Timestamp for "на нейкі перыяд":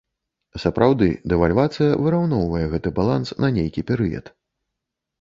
3.47-4.37